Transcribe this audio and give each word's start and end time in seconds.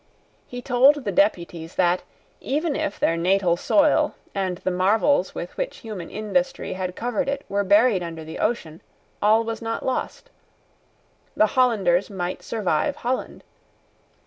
He 0.47 0.63
told 0.63 1.05
the 1.05 1.11
deputies 1.11 1.75
that, 1.75 2.01
even 2.39 2.75
if 2.75 2.99
their 2.99 3.15
natal 3.15 3.55
soil 3.55 4.15
and 4.33 4.57
the 4.57 4.71
marvels 4.71 5.35
with 5.35 5.55
which 5.57 5.77
human 5.85 6.09
industry 6.09 6.73
had 6.73 6.95
covered 6.95 7.29
it 7.29 7.45
were 7.47 7.63
buried 7.63 8.01
under 8.01 8.23
the 8.23 8.39
ocean, 8.39 8.81
all 9.21 9.43
was 9.43 9.61
not 9.61 9.85
lost. 9.85 10.31
The 11.37 11.45
Hollanders 11.53 12.09
might 12.09 12.41
survive 12.41 12.95
Holland. 12.95 13.43